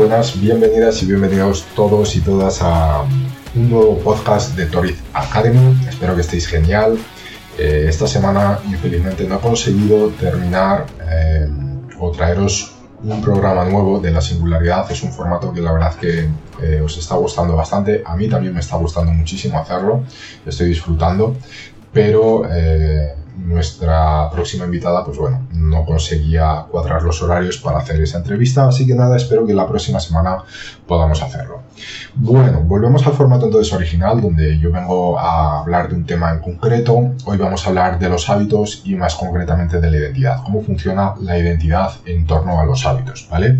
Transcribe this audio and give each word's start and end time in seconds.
Buenas, 0.00 0.40
bienvenidas 0.40 1.02
y 1.02 1.06
bienvenidos 1.06 1.66
todos 1.76 2.16
y 2.16 2.22
todas 2.22 2.62
a 2.62 3.02
un 3.54 3.70
nuevo 3.70 3.98
podcast 3.98 4.56
de 4.56 4.64
Toriz 4.64 4.98
Academy. 5.12 5.78
Espero 5.86 6.14
que 6.14 6.22
estéis 6.22 6.46
genial. 6.46 6.96
Eh, 7.58 7.84
esta 7.86 8.06
semana, 8.06 8.60
infelizmente, 8.66 9.24
no 9.24 9.36
he 9.36 9.40
conseguido 9.40 10.08
terminar 10.12 10.86
eh, 11.06 11.46
o 11.98 12.10
traeros 12.12 12.76
un 13.02 13.20
programa 13.20 13.66
nuevo 13.66 14.00
de 14.00 14.10
la 14.10 14.22
singularidad. 14.22 14.90
Es 14.90 15.02
un 15.02 15.12
formato 15.12 15.52
que 15.52 15.60
la 15.60 15.72
verdad 15.72 15.94
que 15.96 16.30
eh, 16.62 16.80
os 16.82 16.96
está 16.96 17.16
gustando 17.16 17.54
bastante. 17.54 18.02
A 18.06 18.16
mí 18.16 18.26
también 18.26 18.54
me 18.54 18.60
está 18.60 18.76
gustando 18.76 19.12
muchísimo 19.12 19.58
hacerlo. 19.58 20.04
Estoy 20.46 20.68
disfrutando. 20.68 21.36
Pero 21.92 22.44
nuestra 23.36 24.30
próxima 24.30 24.64
invitada, 24.64 25.04
pues 25.04 25.18
bueno, 25.18 25.46
no 25.52 25.84
conseguía 25.84 26.66
cuadrar 26.70 27.02
los 27.02 27.22
horarios 27.22 27.58
para 27.58 27.78
hacer 27.78 28.00
esa 28.00 28.18
entrevista, 28.18 28.68
así 28.68 28.86
que 28.86 28.94
nada, 28.94 29.16
espero 29.16 29.46
que 29.46 29.54
la 29.54 29.66
próxima 29.66 30.00
semana 30.00 30.38
podamos 30.86 31.22
hacerlo. 31.22 31.62
Bueno, 32.14 32.60
volvemos 32.64 33.06
al 33.06 33.12
formato 33.14 33.46
entonces 33.46 33.72
original, 33.72 34.20
donde 34.20 34.58
yo 34.58 34.70
vengo 34.70 35.18
a 35.18 35.60
hablar 35.60 35.88
de 35.88 35.94
un 35.96 36.04
tema 36.04 36.32
en 36.32 36.40
concreto. 36.40 37.14
Hoy 37.24 37.38
vamos 37.38 37.64
a 37.64 37.70
hablar 37.70 37.98
de 37.98 38.08
los 38.08 38.28
hábitos 38.28 38.82
y 38.84 38.94
más 38.94 39.14
concretamente 39.14 39.80
de 39.80 39.90
la 39.90 39.96
identidad, 39.96 40.42
cómo 40.44 40.62
funciona 40.62 41.14
la 41.20 41.38
identidad 41.38 41.92
en 42.06 42.26
torno 42.26 42.60
a 42.60 42.64
los 42.64 42.86
hábitos, 42.86 43.28
¿vale? 43.30 43.58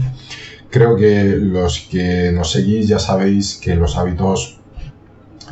Creo 0.71 0.97
que 0.97 1.25
los 1.25 1.81
que 1.91 2.31
nos 2.33 2.53
seguís 2.53 2.87
ya 2.87 2.99
sabéis 2.99 3.59
que 3.63 3.75
los 3.75 3.97
hábitos, 3.97 4.61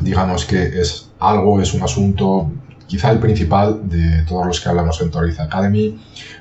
digamos 0.01 0.45
que 0.45 0.81
es 0.81 1.11
algo, 1.19 1.61
es 1.61 1.75
un 1.75 1.83
asunto 1.83 2.51
quizá 2.89 3.13
el 3.13 3.21
principal 3.21 3.89
de 3.89 4.23
todos 4.23 4.45
los 4.47 4.61
que 4.61 4.69
hablamos 4.69 5.01
en 5.01 5.11
Toriz 5.13 5.39
Academy. 5.39 6.01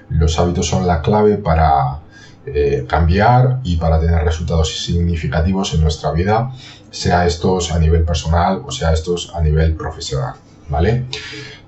Los 0.10 0.40
hábitos 0.40 0.68
son 0.68 0.88
la 0.88 1.02
clave 1.02 1.38
para 1.38 2.00
eh, 2.46 2.86
cambiar 2.88 3.60
y 3.64 3.76
para 3.76 4.00
tener 4.00 4.24
resultados 4.24 4.84
significativos 4.84 5.74
en 5.74 5.82
nuestra 5.82 6.12
vida, 6.14 6.52
sea 6.90 7.28
estos 7.28 7.74
a 7.74 7.78
nivel 7.78 8.04
personal 8.04 8.62
o 8.66 8.72
sea 8.72 8.94
estos 8.94 9.34
a 9.36 9.42
nivel 9.42 9.76
profesional. 9.76 10.36
¿Vale? 10.70 11.06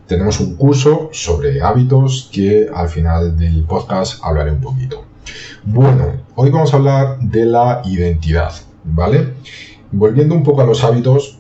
Tenemos 0.08 0.40
un 0.40 0.56
curso 0.56 1.10
sobre 1.12 1.62
hábitos 1.62 2.30
que 2.32 2.68
al 2.74 2.90
final 2.90 3.38
del 3.38 3.64
podcast 3.66 4.24
hablaré 4.24 4.52
un 4.52 4.62
poquito. 4.62 5.06
Bueno, 5.64 6.14
hoy 6.36 6.50
vamos 6.50 6.74
a 6.74 6.78
hablar 6.78 7.20
de 7.20 7.46
la 7.46 7.82
identidad, 7.86 8.54
¿vale? 8.84 9.36
Volviendo 9.92 10.34
un 10.34 10.44
poco 10.44 10.62
a 10.62 10.66
los 10.66 10.84
hábitos, 10.84 11.39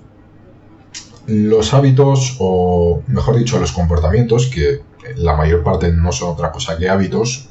los 1.30 1.74
hábitos, 1.74 2.38
o 2.40 3.02
mejor 3.08 3.38
dicho, 3.38 3.60
los 3.60 3.72
comportamientos, 3.72 4.48
que 4.48 4.82
la 5.16 5.36
mayor 5.36 5.64
parte 5.64 5.92
no 5.92 6.12
son 6.12 6.30
otra 6.30 6.52
cosa 6.52 6.78
que 6.78 6.90
hábitos, 6.90 7.50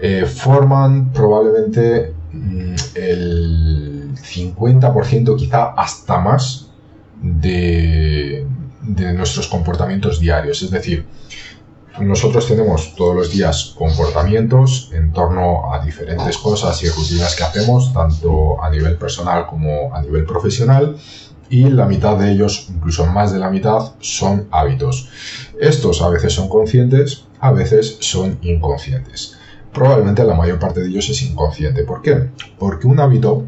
eh, 0.00 0.24
forman 0.26 1.12
probablemente 1.12 2.14
mm, 2.32 2.74
el 2.94 4.14
50%, 4.14 5.36
quizá 5.36 5.72
hasta 5.76 6.18
más, 6.18 6.68
de, 7.20 8.46
de 8.82 9.12
nuestros 9.12 9.48
comportamientos 9.48 10.20
diarios. 10.20 10.62
Es 10.62 10.70
decir, 10.70 11.06
nosotros 12.00 12.46
tenemos 12.46 12.94
todos 12.94 13.14
los 13.14 13.32
días 13.32 13.74
comportamientos 13.76 14.90
en 14.92 15.12
torno 15.12 15.72
a 15.74 15.84
diferentes 15.84 16.38
cosas 16.38 16.82
y 16.84 16.88
rutinas 16.88 17.34
que 17.34 17.42
hacemos, 17.42 17.92
tanto 17.92 18.62
a 18.62 18.70
nivel 18.70 18.96
personal 18.96 19.46
como 19.46 19.94
a 19.94 20.00
nivel 20.00 20.24
profesional, 20.24 20.96
y 21.50 21.64
la 21.70 21.86
mitad 21.86 22.18
de 22.18 22.32
ellos, 22.32 22.68
incluso 22.68 23.06
más 23.06 23.32
de 23.32 23.38
la 23.38 23.50
mitad, 23.50 23.92
son 24.00 24.48
hábitos. 24.50 25.08
Estos 25.60 26.02
a 26.02 26.08
veces 26.08 26.32
son 26.32 26.48
conscientes, 26.48 27.24
a 27.40 27.52
veces 27.52 27.98
son 28.00 28.38
inconscientes. 28.42 29.36
Probablemente 29.72 30.24
la 30.24 30.34
mayor 30.34 30.58
parte 30.58 30.80
de 30.80 30.88
ellos 30.88 31.08
es 31.08 31.22
inconsciente. 31.22 31.84
¿Por 31.84 32.02
qué? 32.02 32.28
Porque 32.58 32.86
un 32.86 33.00
hábito 33.00 33.46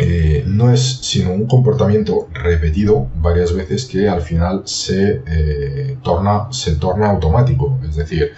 eh, 0.00 0.44
no 0.46 0.70
es 0.70 0.98
sino 1.00 1.32
un 1.32 1.46
comportamiento 1.46 2.28
repetido 2.32 3.08
varias 3.16 3.52
veces 3.52 3.86
que 3.86 4.08
al 4.08 4.20
final 4.20 4.62
se, 4.64 5.22
eh, 5.26 5.96
torna, 6.02 6.52
se 6.52 6.76
torna 6.76 7.10
automático. 7.10 7.80
Es 7.88 7.96
decir, 7.96 8.32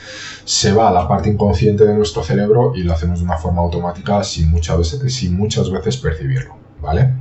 se 0.45 0.73
va 0.73 0.89
a 0.89 0.93
la 0.93 1.07
parte 1.07 1.29
inconsciente 1.29 1.85
de 1.85 1.95
nuestro 1.95 2.23
cerebro 2.23 2.73
y 2.75 2.83
lo 2.83 2.95
hacemos 2.95 3.19
de 3.19 3.27
una 3.27 3.37
forma 3.37 3.61
automática 3.61 4.25
sin 4.25 4.51
muchas 4.51 4.79
veces, 4.79 5.15
sin 5.15 5.37
muchas 5.37 5.71
veces 5.71 5.97
percibirlo. 5.99 6.57
¿Vale? 6.81 7.13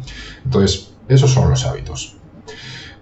Entonces, 0.45 0.93
esos 1.09 1.31
son 1.31 1.49
los 1.49 1.65
hábitos. 1.65 2.15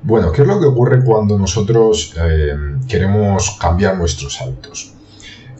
Bueno, 0.02 0.32
¿qué 0.32 0.44
es 0.44 0.48
lo 0.48 0.60
que 0.60 0.68
ocurre 0.68 1.04
cuando 1.04 1.38
nosotros 1.38 2.14
eh, 2.20 2.56
queremos 2.88 3.58
cambiar 3.60 3.98
nuestros 3.98 4.42
hábitos? 4.42 4.94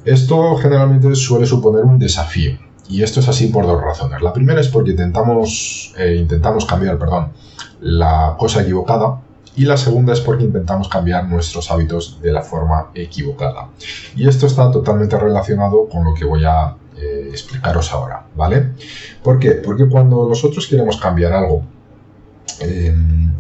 Esto 0.06 0.56
generalmente 0.56 1.14
suele 1.16 1.46
suponer 1.46 1.84
un 1.84 2.00
desafío. 2.00 2.58
Y 2.88 3.04
esto 3.04 3.20
es 3.20 3.28
así 3.28 3.48
por 3.48 3.68
dos 3.68 3.82
razones. 3.82 4.22
La 4.22 4.32
primera 4.32 4.62
es 4.62 4.70
porque 4.70 4.92
intentamos, 4.92 5.94
eh, 5.98 6.16
intentamos 6.16 6.66
cambiar 6.66 6.98
perdón, 6.98 7.34
la 7.82 8.36
cosa 8.40 8.62
equivocada. 8.62 9.22
Y 9.58 9.66
la 9.66 9.76
segunda 9.76 10.14
es 10.14 10.22
porque 10.22 10.44
intentamos 10.44 10.88
cambiar 10.88 11.28
nuestros 11.28 11.72
hábitos 11.72 12.22
de 12.22 12.32
la 12.32 12.44
forma 12.44 12.92
equivocada. 12.94 13.70
Y 14.16 14.28
esto 14.28 14.46
está 14.46 14.72
totalmente 14.72 15.18
relacionado 15.18 15.90
con 15.90 16.04
lo 16.04 16.14
que 16.14 16.24
voy 16.24 16.46
a 16.46 16.76
eh, 16.96 17.28
explicaros 17.32 17.92
ahora, 17.92 18.28
¿vale? 18.36 18.70
¿Por 19.24 19.40
qué? 19.40 19.52
Porque 19.52 19.88
cuando 19.90 20.30
nosotros 20.30 20.68
queremos 20.68 20.98
cambiar 20.98 21.34
algo 21.34 21.64
eh, 22.60 22.96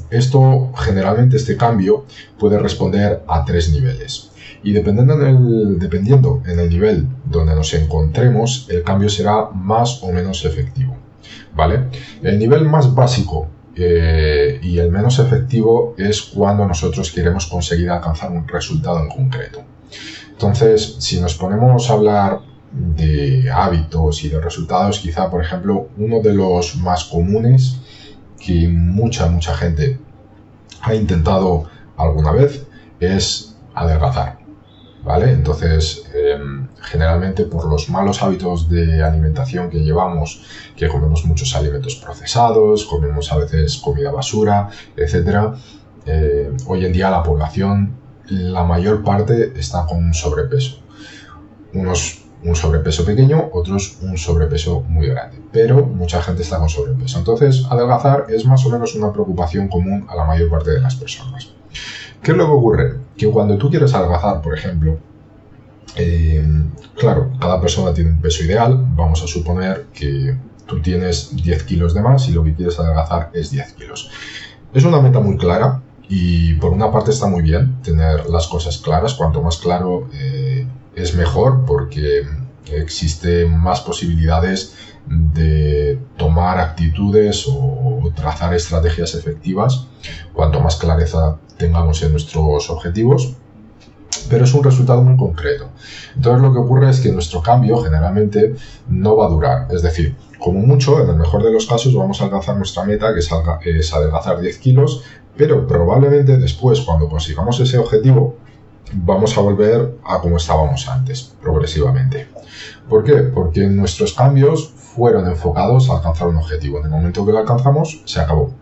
esto, 0.09 0.71
generalmente, 0.75 1.37
este 1.37 1.57
cambio 1.57 2.05
puede 2.39 2.59
responder 2.59 3.23
a 3.27 3.45
tres 3.45 3.71
niveles. 3.71 4.31
Y 4.63 4.73
dependiendo 4.73 5.13
en, 5.13 5.27
el, 5.27 5.79
dependiendo 5.79 6.41
en 6.45 6.59
el 6.59 6.69
nivel 6.69 7.07
donde 7.25 7.55
nos 7.55 7.73
encontremos, 7.73 8.67
el 8.69 8.83
cambio 8.83 9.09
será 9.09 9.49
más 9.53 10.03
o 10.03 10.11
menos 10.11 10.45
efectivo. 10.45 10.95
¿Vale? 11.55 11.85
El 12.21 12.37
nivel 12.37 12.65
más 12.65 12.93
básico 12.93 13.47
eh, 13.75 14.59
y 14.61 14.79
el 14.79 14.91
menos 14.91 15.19
efectivo 15.19 15.95
es 15.97 16.21
cuando 16.21 16.65
nosotros 16.65 17.11
queremos 17.11 17.45
conseguir 17.47 17.89
alcanzar 17.89 18.31
un 18.31 18.47
resultado 18.47 18.99
en 19.01 19.09
concreto. 19.09 19.63
Entonces, 20.31 20.97
si 20.99 21.19
nos 21.19 21.35
ponemos 21.35 21.89
a 21.89 21.93
hablar 21.93 22.39
de 22.71 23.49
hábitos 23.51 24.23
y 24.23 24.29
de 24.29 24.39
resultados, 24.39 24.99
quizá, 24.99 25.29
por 25.29 25.43
ejemplo, 25.43 25.89
uno 25.97 26.21
de 26.21 26.33
los 26.33 26.75
más 26.77 27.05
comunes 27.05 27.77
que 28.39 28.67
mucha, 28.67 29.27
mucha 29.27 29.55
gente 29.55 29.99
ha 30.81 30.93
intentado 30.93 31.65
alguna 31.97 32.31
vez 32.31 32.65
es 32.99 33.55
adelgazar. 33.73 34.39
¿Vale? 35.03 35.31
Entonces, 35.31 36.03
em, 36.13 36.67
generalmente 36.81 37.43
por 37.43 37.65
los 37.65 37.89
malos 37.89 38.21
hábitos 38.21 38.67
de 38.67 39.01
alimentación 39.01 39.69
que 39.69 39.79
llevamos, 39.79 40.43
que 40.75 40.89
comemos 40.89 41.23
muchos 41.23 41.55
alimentos 41.55 41.95
procesados, 41.95 42.83
comemos 42.85 43.31
a 43.31 43.37
veces 43.37 43.77
comida 43.77 44.11
basura, 44.11 44.69
etc., 44.97 45.53
eh, 46.05 46.51
hoy 46.65 46.85
en 46.85 46.91
día 46.91 47.09
la 47.09 47.23
población, 47.23 47.95
la 48.29 48.63
mayor 48.63 49.03
parte 49.03 49.53
está 49.57 49.85
con 49.85 50.13
sobrepeso. 50.13 50.79
Unos 51.73 52.26
un 52.47 52.55
sobrepeso 52.55 53.03
pequeño, 53.03 53.49
otros 53.51 53.97
un 54.01 54.17
sobrepeso 54.17 54.81
muy 54.87 55.07
grande. 55.07 55.37
Pero 55.51 55.85
mucha 55.85 56.21
gente 56.21 56.43
está 56.43 56.57
con 56.57 56.69
sobrepeso. 56.69 57.19
Entonces, 57.19 57.65
adelgazar 57.69 58.25
es 58.29 58.45
más 58.45 58.65
o 58.65 58.69
menos 58.69 58.95
una 58.95 59.11
preocupación 59.11 59.67
común 59.67 60.05
a 60.09 60.15
la 60.15 60.25
mayor 60.25 60.49
parte 60.49 60.71
de 60.71 60.79
las 60.79 60.95
personas. 60.95 61.51
¿Qué 62.21 62.31
es 62.31 62.37
lo 62.37 62.45
que 62.45 62.51
ocurre? 62.51 62.95
Que 63.17 63.29
cuando 63.29 63.57
tú 63.57 63.69
quieres 63.69 63.93
adelgazar, 63.93 64.41
por 64.41 64.57
ejemplo, 64.57 64.97
eh, 65.95 66.43
claro, 66.95 67.31
cada 67.39 67.59
persona 67.59 67.93
tiene 67.93 68.11
un 68.11 68.21
peso 68.21 68.43
ideal. 68.43 68.85
Vamos 68.95 69.21
a 69.23 69.27
suponer 69.27 69.87
que 69.93 70.35
tú 70.65 70.81
tienes 70.81 71.35
10 71.35 71.63
kilos 71.63 71.93
de 71.93 72.01
más 72.01 72.29
y 72.29 72.31
lo 72.31 72.43
que 72.43 72.53
quieres 72.53 72.79
adelgazar 72.79 73.29
es 73.33 73.51
10 73.51 73.73
kilos. 73.73 74.09
Es 74.73 74.83
una 74.85 75.01
meta 75.01 75.19
muy 75.19 75.37
clara 75.37 75.81
y 76.07 76.53
por 76.55 76.71
una 76.71 76.91
parte 76.91 77.11
está 77.11 77.27
muy 77.27 77.41
bien 77.41 77.81
tener 77.81 78.29
las 78.29 78.47
cosas 78.47 78.77
claras. 78.77 79.15
Cuanto 79.15 79.41
más 79.41 79.57
claro 79.57 80.07
eh, 80.13 80.65
es 80.97 81.15
mejor 81.15 81.63
porque 81.65 82.27
existen 82.71 83.57
más 83.57 83.81
posibilidades 83.81 84.75
de 85.05 85.97
tomar 86.17 86.59
actitudes 86.59 87.45
o 87.47 88.11
trazar 88.13 88.53
estrategias 88.53 89.15
efectivas 89.15 89.87
cuanto 90.33 90.59
más 90.59 90.75
clareza 90.75 91.37
tengamos 91.57 92.01
en 92.03 92.11
nuestros 92.11 92.69
objetivos 92.69 93.35
pero 94.29 94.43
es 94.43 94.53
un 94.53 94.63
resultado 94.63 95.01
muy 95.01 95.15
concreto. 95.15 95.69
Entonces 96.15 96.41
lo 96.41 96.51
que 96.51 96.59
ocurre 96.59 96.89
es 96.89 96.99
que 96.99 97.11
nuestro 97.11 97.41
cambio 97.41 97.77
generalmente 97.77 98.55
no 98.89 99.15
va 99.15 99.27
a 99.27 99.29
durar, 99.29 99.67
es 99.71 99.81
decir, 99.81 100.17
como 100.39 100.59
mucho, 100.59 101.01
en 101.01 101.09
el 101.09 101.15
mejor 101.15 101.43
de 101.43 101.51
los 101.51 101.65
casos, 101.65 101.95
vamos 101.95 102.21
a 102.21 102.25
alcanzar 102.25 102.57
nuestra 102.57 102.83
meta, 102.83 103.13
que 103.13 103.19
es 103.79 103.93
adelgazar 103.93 104.39
10 104.39 104.57
kilos, 104.59 105.03
pero 105.35 105.65
probablemente 105.65 106.37
después, 106.37 106.81
cuando 106.81 107.09
consigamos 107.09 107.59
ese 107.59 107.77
objetivo, 107.77 108.37
vamos 108.93 109.37
a 109.37 109.41
volver 109.41 109.97
a 110.05 110.19
como 110.19 110.37
estábamos 110.37 110.87
antes, 110.87 111.33
progresivamente. 111.41 112.27
¿Por 112.89 113.03
qué? 113.03 113.15
Porque 113.15 113.67
nuestros 113.67 114.13
cambios 114.13 114.69
fueron 114.69 115.27
enfocados 115.27 115.89
a 115.89 115.97
alcanzar 115.97 116.27
un 116.27 116.37
objetivo. 116.37 116.79
En 116.79 116.85
el 116.85 116.91
momento 116.91 117.25
que 117.25 117.31
lo 117.31 117.39
alcanzamos, 117.39 118.01
se 118.05 118.19
acabó. 118.19 118.53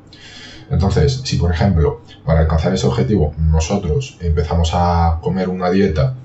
Entonces, 0.69 1.21
si 1.23 1.37
por 1.37 1.51
ejemplo, 1.51 2.01
para 2.25 2.41
alcanzar 2.41 2.73
ese 2.73 2.87
objetivo, 2.87 3.33
nosotros 3.37 4.17
empezamos 4.19 4.71
a 4.73 5.19
comer 5.21 5.49
una 5.49 5.69
dieta 5.69 6.15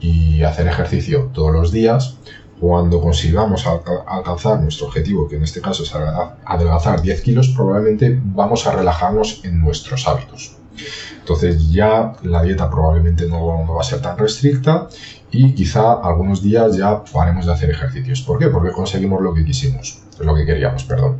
y 0.00 0.42
hacer 0.42 0.66
ejercicio 0.66 1.30
todos 1.32 1.52
los 1.52 1.70
días, 1.70 2.18
cuando 2.60 3.00
consigamos 3.00 3.66
alcanzar 4.06 4.60
nuestro 4.60 4.86
objetivo, 4.86 5.28
que 5.28 5.36
en 5.36 5.42
este 5.42 5.60
caso 5.60 5.82
es 5.82 5.92
adelgazar 6.44 7.02
10 7.02 7.20
kilos, 7.22 7.48
probablemente 7.48 8.18
vamos 8.22 8.66
a 8.66 8.72
relajarnos 8.72 9.44
en 9.44 9.60
nuestros 9.60 10.06
hábitos. 10.08 10.56
Entonces 11.18 11.70
ya 11.70 12.12
la 12.22 12.42
dieta 12.42 12.70
probablemente 12.70 13.26
no, 13.26 13.66
va 13.74 13.80
a 13.80 13.84
ser 13.84 14.00
tan 14.00 14.18
restricta 14.18 14.88
y 15.30 15.54
quizá 15.54 15.94
algunos 15.94 16.42
días 16.42 16.76
ya 16.76 17.02
paremos 17.04 17.46
de 17.46 17.52
hacer 17.52 17.70
ejercicios. 17.70 18.22
¿Por 18.22 18.38
qué? 18.38 18.48
Porque 18.48 18.72
conseguimos 18.72 19.22
lo 19.22 19.32
que 19.34 19.44
quisimos, 19.44 20.02
lo 20.20 20.34
que 20.34 20.44
queríamos, 20.44 20.84
perdón. 20.84 21.18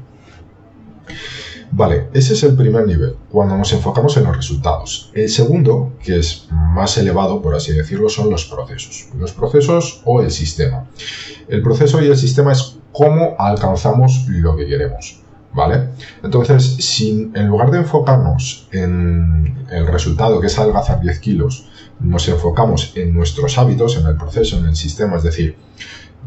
Vale, 1.76 2.08
ese 2.12 2.34
es 2.34 2.42
el 2.44 2.54
primer 2.54 2.86
nivel, 2.86 3.16
cuando 3.30 3.56
nos 3.56 3.72
enfocamos 3.72 4.16
en 4.16 4.24
los 4.24 4.36
resultados. 4.36 5.10
El 5.12 5.28
segundo, 5.28 5.94
que 6.04 6.20
es 6.20 6.46
más 6.52 6.96
elevado, 6.98 7.42
por 7.42 7.56
así 7.56 7.72
decirlo, 7.72 8.08
son 8.08 8.30
los 8.30 8.44
procesos. 8.44 9.08
Los 9.18 9.32
procesos 9.32 10.00
o 10.04 10.22
el 10.22 10.30
sistema. 10.30 10.86
El 11.48 11.62
proceso 11.62 12.00
y 12.00 12.06
el 12.06 12.16
sistema 12.16 12.52
es 12.52 12.76
cómo 12.92 13.34
alcanzamos 13.38 14.26
lo 14.28 14.54
que 14.56 14.66
queremos. 14.66 15.23
¿Vale? 15.54 15.90
Entonces, 16.22 16.76
si 16.80 17.30
en 17.32 17.46
lugar 17.46 17.70
de 17.70 17.78
enfocarnos 17.78 18.68
en 18.72 19.66
el 19.70 19.86
resultado, 19.86 20.40
que 20.40 20.48
es 20.48 20.58
adelgazar 20.58 21.00
10 21.00 21.20
kilos, 21.20 21.68
nos 22.00 22.28
enfocamos 22.28 22.92
en 22.96 23.14
nuestros 23.14 23.56
hábitos, 23.56 23.96
en 23.96 24.06
el 24.06 24.16
proceso, 24.16 24.58
en 24.58 24.66
el 24.66 24.74
sistema, 24.74 25.16
es 25.16 25.22
decir, 25.22 25.56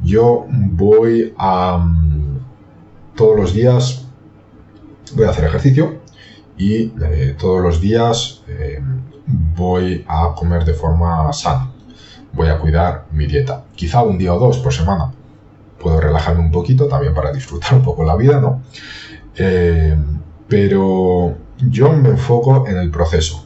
yo 0.03 0.45
voy 0.49 1.33
a 1.37 1.77
mm, 1.77 2.39
todos 3.15 3.35
los 3.35 3.53
días 3.53 4.07
voy 5.15 5.25
a 5.25 5.29
hacer 5.29 5.45
ejercicio 5.45 5.99
y 6.57 6.93
eh, 7.01 7.35
todos 7.37 7.61
los 7.61 7.79
días 7.79 8.43
eh, 8.47 8.81
voy 9.25 10.05
a 10.07 10.33
comer 10.35 10.65
de 10.65 10.73
forma 10.73 11.31
sana. 11.33 11.71
Voy 12.33 12.49
a 12.49 12.59
cuidar 12.59 13.05
mi 13.11 13.25
dieta. 13.25 13.63
Quizá 13.75 14.03
un 14.03 14.17
día 14.17 14.33
o 14.33 14.39
dos 14.39 14.57
por 14.59 14.73
semana. 14.73 15.11
Puedo 15.79 15.99
relajarme 15.99 16.41
un 16.41 16.51
poquito 16.51 16.87
también 16.87 17.13
para 17.13 17.31
disfrutar 17.31 17.75
un 17.75 17.83
poco 17.83 18.03
la 18.03 18.15
vida, 18.15 18.39
¿no? 18.39 18.61
Eh, 19.37 19.95
pero 20.47 21.35
yo 21.57 21.91
me 21.91 22.09
enfoco 22.09 22.67
en 22.67 22.77
el 22.77 22.89
proceso 22.89 23.45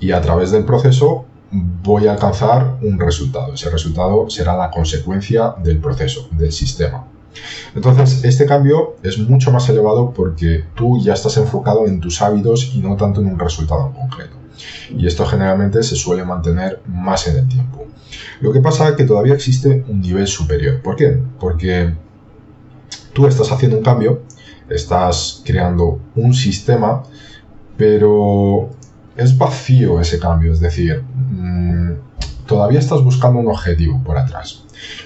y 0.00 0.12
a 0.12 0.20
través 0.20 0.50
del 0.50 0.64
proceso 0.64 1.24
voy 1.50 2.06
a 2.06 2.12
alcanzar 2.12 2.78
un 2.82 2.98
resultado. 2.98 3.54
Ese 3.54 3.70
resultado 3.70 4.28
será 4.28 4.56
la 4.56 4.70
consecuencia 4.70 5.54
del 5.62 5.78
proceso, 5.78 6.28
del 6.32 6.52
sistema. 6.52 7.06
Entonces, 7.74 8.24
este 8.24 8.46
cambio 8.46 8.96
es 9.02 9.18
mucho 9.18 9.50
más 9.50 9.68
elevado 9.68 10.12
porque 10.12 10.64
tú 10.74 11.00
ya 11.00 11.14
estás 11.14 11.36
enfocado 11.36 11.86
en 11.86 12.00
tus 12.00 12.22
hábitos 12.22 12.72
y 12.74 12.80
no 12.80 12.96
tanto 12.96 13.20
en 13.20 13.26
un 13.26 13.38
resultado 13.38 13.92
concreto. 13.92 14.36
Y 14.96 15.06
esto 15.06 15.26
generalmente 15.26 15.82
se 15.82 15.96
suele 15.96 16.24
mantener 16.24 16.80
más 16.86 17.26
en 17.26 17.36
el 17.38 17.48
tiempo. 17.48 17.86
Lo 18.40 18.52
que 18.52 18.60
pasa 18.60 18.88
es 18.88 18.94
que 18.94 19.04
todavía 19.04 19.34
existe 19.34 19.84
un 19.88 20.00
nivel 20.00 20.26
superior. 20.26 20.80
¿Por 20.82 20.96
qué? 20.96 21.18
Porque 21.40 21.94
tú 23.12 23.26
estás 23.26 23.50
haciendo 23.50 23.78
un 23.78 23.82
cambio, 23.82 24.22
estás 24.68 25.42
creando 25.44 26.00
un 26.16 26.34
sistema, 26.34 27.02
pero 27.76 28.70
es 29.16 29.36
vacío 29.36 30.00
ese 30.00 30.18
cambio, 30.18 30.52
es 30.52 30.60
decir, 30.60 31.02
mm, 31.02 31.92
todavía 32.46 32.78
estás 32.78 33.02
buscando 33.02 33.40
un 33.40 33.48
objetivo 33.48 34.02
por 34.02 34.18
atrás. 34.18 34.64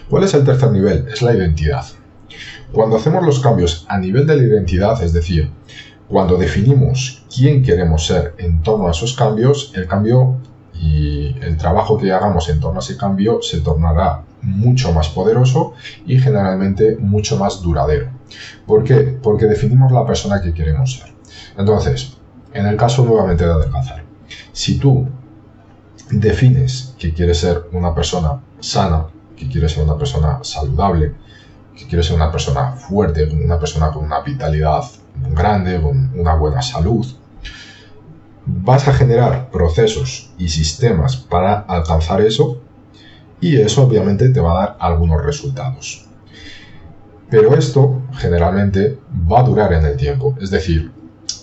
¿Cuál 0.09 0.25
es 0.25 0.35
el 0.35 0.45
tercer 0.45 0.71
nivel? 0.73 1.07
Es 1.09 1.23
la 1.23 1.35
identidad. 1.35 1.85
Cuando 2.73 2.97
hacemos 2.97 3.25
los 3.25 3.41
cambios 3.41 3.87
a 3.89 3.99
nivel 3.99 4.27
de 4.27 4.37
la 4.37 4.43
identidad, 4.43 5.03
es 5.03 5.13
decir, 5.13 5.51
cuando 6.09 6.37
definimos 6.37 7.25
quién 7.35 7.63
queremos 7.63 8.07
ser 8.07 8.35
en 8.39 8.63
torno 8.63 8.89
a 8.89 8.91
esos 8.91 9.15
cambios, 9.15 9.73
el 9.75 9.87
cambio 9.87 10.37
y 10.75 11.35
el 11.41 11.57
trabajo 11.57 11.99
que 11.99 12.13
hagamos 12.13 12.49
en 12.49 12.61
torno 12.61 12.81
a 12.81 12.83
ese 12.83 12.97
cambio 12.97 13.43
se 13.43 13.61
tornará 13.61 14.23
mucho 14.43 14.93
más 14.93 15.09
poderoso 15.09 15.75
y 16.07 16.19
generalmente 16.19 16.97
mucho 16.97 17.37
más 17.37 17.63
duradero. 17.63 18.18
¿Por 18.67 18.85
qué? 18.85 19.19
Porque 19.23 19.47
definimos 19.47 19.93
la 19.93 20.07
persona 20.07 20.41
que 20.41 20.53
queremos 20.53 20.99
ser. 20.99 21.13
Entonces, 21.57 22.17
en 22.53 22.67
el 22.67 22.77
caso 22.77 23.05
nuevamente 23.05 23.45
de 23.45 23.53
adelgazar, 23.53 24.05
si 24.53 24.79
tú 24.79 25.09
defines 26.11 26.95
que 26.99 27.13
quieres 27.13 27.39
ser 27.39 27.65
una 27.73 27.95
persona 27.95 28.41
sana, 28.61 29.07
que 29.37 29.49
quieres 29.49 29.73
ser 29.73 29.85
una 29.85 29.97
persona 29.97 30.39
saludable, 30.43 31.15
que 31.77 31.87
quieres 31.87 32.07
ser 32.07 32.17
una 32.17 32.31
persona 32.31 32.73
fuerte, 32.73 33.25
una 33.25 33.59
persona 33.59 33.91
con 33.91 34.05
una 34.05 34.21
vitalidad 34.21 34.85
grande, 35.31 35.81
con 35.81 36.11
una 36.19 36.35
buena 36.35 36.63
salud, 36.63 37.07
vas 38.47 38.89
a 38.89 38.95
generar 38.95 39.51
procesos 39.51 40.31
y 40.39 40.49
sistemas 40.49 41.17
para 41.17 41.61
alcanzar 41.61 42.21
eso 42.23 42.63
y 43.41 43.57
eso 43.57 43.85
obviamente 43.85 44.31
te 44.31 44.41
va 44.41 44.53
a 44.53 44.61
dar 44.61 44.77
algunos 44.81 45.23
resultados. 45.23 46.08
Pero 47.31 47.55
esto 47.55 48.03
generalmente 48.15 48.99
va 49.31 49.41
a 49.41 49.43
durar 49.43 49.73
en 49.73 49.85
el 49.85 49.97
tiempo. 49.97 50.35
Es 50.41 50.51
decir, 50.51 50.91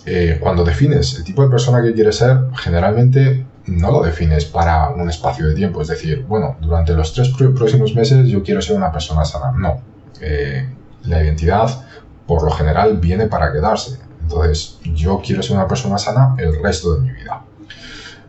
eh, 0.04 0.38
cuando 0.40 0.64
defines 0.64 1.16
el 1.16 1.24
tipo 1.24 1.42
de 1.42 1.48
persona 1.48 1.82
que 1.82 1.92
quieres 1.92 2.16
ser, 2.16 2.38
generalmente 2.54 3.46
no 3.66 3.90
lo 3.90 4.02
defines 4.02 4.44
para 4.44 4.90
un 4.90 5.08
espacio 5.08 5.46
de 5.46 5.54
tiempo. 5.54 5.82
Es 5.82 5.88
decir, 5.88 6.24
bueno, 6.26 6.56
durante 6.60 6.92
los 6.92 7.12
tres 7.12 7.30
próximos 7.30 7.94
meses 7.94 8.28
yo 8.28 8.42
quiero 8.42 8.62
ser 8.62 8.76
una 8.76 8.90
persona 8.90 9.24
sana. 9.24 9.52
No, 9.52 9.80
eh, 10.20 10.68
la 11.04 11.22
identidad 11.22 11.84
por 12.26 12.42
lo 12.42 12.50
general 12.50 12.98
viene 12.98 13.26
para 13.26 13.52
quedarse. 13.52 13.98
Entonces, 14.22 14.78
yo 14.82 15.20
quiero 15.24 15.42
ser 15.42 15.56
una 15.56 15.68
persona 15.68 15.98
sana 15.98 16.34
el 16.38 16.60
resto 16.60 16.94
de 16.94 17.00
mi 17.02 17.12
vida. 17.12 17.42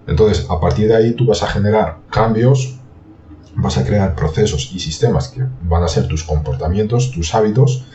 Entonces, 0.05 0.45
a 0.49 0.59
partir 0.59 0.87
de 0.87 0.95
ahí 0.95 1.13
tú 1.13 1.25
vas 1.25 1.43
a 1.43 1.47
generar 1.47 1.97
cambios, 2.09 2.76
vas 3.57 3.77
a 3.77 3.83
crear 3.83 4.15
procesos 4.15 4.71
y 4.73 4.79
sistemas 4.79 5.29
que 5.29 5.43
van 5.63 5.83
a 5.83 5.87
ser 5.87 6.07
tus 6.07 6.23
comportamientos, 6.23 7.11
tus 7.11 7.33
hábitos, 7.33 7.85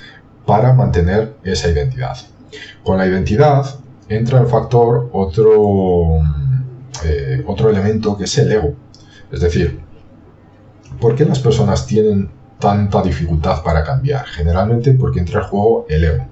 para 0.44 0.72
mantener 0.72 1.36
esa 1.44 1.68
identidad. 1.68 2.16
Con 2.82 2.98
la 2.98 3.06
identidad 3.06 3.64
entra 4.08 4.40
el 4.40 4.46
factor 4.46 5.08
otro, 5.12 6.18
eh, 7.04 7.44
otro 7.46 7.70
elemento 7.70 8.16
que 8.16 8.24
es 8.24 8.38
el 8.38 8.50
ego. 8.50 8.74
Es 9.30 9.40
decir, 9.40 9.80
¿por 11.00 11.14
qué 11.14 11.24
las 11.24 11.38
personas 11.38 11.86
tienen 11.86 12.30
tanta 12.58 13.00
dificultad 13.02 13.62
para 13.62 13.84
cambiar? 13.84 14.26
Generalmente 14.26 14.92
porque 14.92 15.20
entra 15.20 15.42
en 15.42 15.46
juego 15.46 15.86
el 15.88 16.04
ego. 16.04 16.26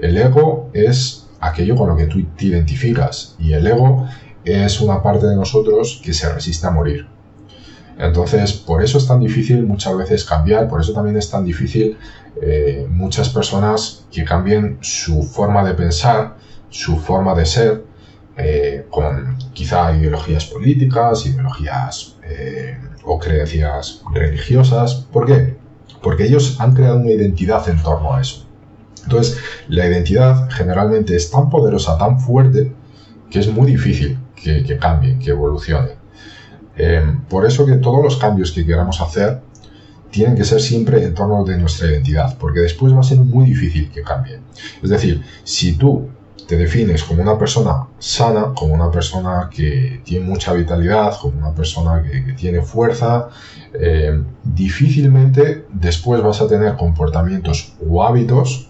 El 0.00 0.16
ego 0.18 0.70
es 0.74 1.26
aquello 1.40 1.76
con 1.76 1.88
lo 1.88 1.96
que 1.96 2.06
tú 2.06 2.22
te 2.36 2.46
identificas 2.46 3.36
y 3.38 3.54
el 3.54 3.66
ego 3.66 4.06
es 4.44 4.80
una 4.80 5.02
parte 5.02 5.26
de 5.26 5.36
nosotros 5.36 6.00
que 6.04 6.12
se 6.12 6.30
resiste 6.30 6.66
a 6.66 6.70
morir. 6.70 7.06
Entonces, 8.00 8.52
por 8.52 8.82
eso 8.82 8.96
es 8.96 9.06
tan 9.06 9.20
difícil 9.20 9.66
muchas 9.66 9.96
veces 9.96 10.24
cambiar, 10.24 10.68
por 10.68 10.80
eso 10.80 10.92
también 10.92 11.16
es 11.16 11.30
tan 11.30 11.44
difícil 11.44 11.98
eh, 12.40 12.86
muchas 12.88 13.28
personas 13.28 14.06
que 14.10 14.24
cambien 14.24 14.78
su 14.80 15.22
forma 15.22 15.62
de 15.62 15.74
pensar, 15.74 16.36
su 16.70 16.96
forma 16.96 17.34
de 17.34 17.44
ser, 17.44 17.84
eh, 18.38 18.86
con 18.88 19.36
quizá 19.52 19.94
ideologías 19.94 20.46
políticas, 20.46 21.26
ideologías 21.26 22.16
eh, 22.24 22.78
o 23.04 23.18
creencias 23.18 24.02
religiosas. 24.14 24.94
¿Por 25.12 25.26
qué? 25.26 25.56
Porque 26.02 26.24
ellos 26.24 26.58
han 26.58 26.72
creado 26.72 26.96
una 26.96 27.10
identidad 27.10 27.68
en 27.68 27.82
torno 27.82 28.14
a 28.14 28.22
eso. 28.22 28.46
Entonces, 29.02 29.38
la 29.68 29.86
identidad 29.86 30.48
generalmente 30.50 31.14
es 31.16 31.30
tan 31.30 31.50
poderosa, 31.50 31.98
tan 31.98 32.18
fuerte, 32.18 32.72
que 33.30 33.40
es 33.40 33.48
muy 33.48 33.66
difícil 33.66 34.18
que, 34.34 34.78
cambie, 34.78 35.18
que 35.18 35.30
evolucione. 35.30 35.99
Eh, 36.82 37.02
por 37.28 37.44
eso 37.44 37.66
que 37.66 37.74
todos 37.74 38.02
los 38.02 38.16
cambios 38.16 38.52
que 38.52 38.64
queramos 38.64 39.02
hacer 39.02 39.42
tienen 40.10 40.34
que 40.34 40.44
ser 40.44 40.62
siempre 40.62 41.04
en 41.04 41.14
torno 41.14 41.44
de 41.44 41.58
nuestra 41.58 41.88
identidad, 41.88 42.38
porque 42.38 42.60
después 42.60 42.94
va 42.94 43.00
a 43.00 43.02
ser 43.02 43.18
muy 43.18 43.44
difícil 43.44 43.90
que 43.90 44.02
cambie. 44.02 44.40
Es 44.82 44.88
decir, 44.88 45.22
si 45.44 45.74
tú 45.74 46.08
te 46.48 46.56
defines 46.56 47.04
como 47.04 47.22
una 47.22 47.38
persona 47.38 47.86
sana, 47.98 48.54
como 48.54 48.72
una 48.72 48.90
persona 48.90 49.50
que 49.54 50.00
tiene 50.04 50.24
mucha 50.24 50.54
vitalidad, 50.54 51.18
como 51.20 51.38
una 51.38 51.54
persona 51.54 52.02
que, 52.02 52.32
tiene 52.32 52.62
fuerza, 52.62 53.28
eh, 53.74 54.18
difícilmente 54.42 55.66
después 55.70 56.22
vas 56.22 56.40
a 56.40 56.48
tener 56.48 56.76
comportamientos 56.76 57.74
o 57.86 58.02
hábitos 58.02 58.68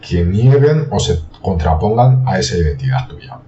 que 0.00 0.24
nieguen 0.24 0.88
o 0.90 0.98
se 0.98 1.20
contrapongan 1.42 2.24
a 2.26 2.38
esa 2.38 2.56
identidad 2.56 3.06
tuya. 3.06 3.38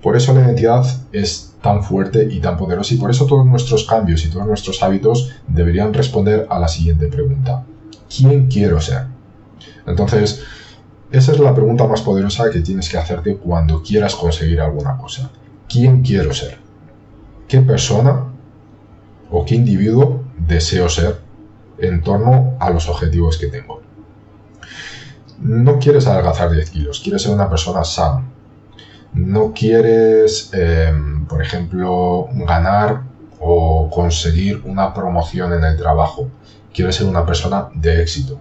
Por 0.00 0.16
eso 0.16 0.34
la 0.34 0.42
identidad 0.42 0.84
es 1.12 1.54
tan 1.62 1.82
fuerte 1.84 2.26
y 2.30 2.40
tan 2.40 2.56
poderosa 2.56 2.94
y 2.94 2.96
por 2.96 3.10
eso 3.10 3.26
todos 3.26 3.46
nuestros 3.46 3.84
cambios 3.84 4.24
y 4.24 4.30
todos 4.30 4.46
nuestros 4.46 4.82
hábitos 4.82 5.30
deberían 5.46 5.94
responder 5.94 6.46
a 6.50 6.58
la 6.58 6.68
siguiente 6.68 7.06
pregunta. 7.06 7.64
¿Quién 8.14 8.48
quiero 8.48 8.80
ser? 8.80 9.06
Entonces, 9.86 10.42
esa 11.10 11.32
es 11.32 11.38
la 11.38 11.54
pregunta 11.54 11.86
más 11.86 12.00
poderosa 12.00 12.50
que 12.50 12.60
tienes 12.60 12.88
que 12.88 12.98
hacerte 12.98 13.36
cuando 13.36 13.82
quieras 13.82 14.14
conseguir 14.14 14.60
alguna 14.60 14.96
cosa. 14.96 15.30
¿Quién 15.68 16.02
quiero 16.02 16.34
ser? 16.34 16.58
¿Qué 17.46 17.60
persona 17.60 18.24
o 19.30 19.44
qué 19.44 19.54
individuo 19.54 20.24
deseo 20.36 20.88
ser 20.88 21.20
en 21.78 22.02
torno 22.02 22.56
a 22.58 22.70
los 22.70 22.88
objetivos 22.88 23.38
que 23.38 23.46
tengo? 23.46 23.82
No 25.38 25.78
quieres 25.78 26.06
adelgazar 26.06 26.50
10 26.50 26.70
kilos, 26.70 27.00
quieres 27.00 27.22
ser 27.22 27.32
una 27.32 27.48
persona 27.48 27.84
sana. 27.84 28.24
No 29.14 29.52
quieres, 29.52 30.50
em, 30.52 31.26
por 31.26 31.42
ejemplo, 31.42 32.28
ganar 32.46 33.02
o 33.38 33.90
conseguir 33.90 34.62
una 34.64 34.94
promoción 34.94 35.52
en 35.52 35.64
el 35.64 35.76
trabajo. 35.76 36.28
Quieres 36.72 36.96
ser 36.96 37.06
una 37.06 37.26
persona 37.26 37.68
de 37.74 38.00
éxito. 38.00 38.40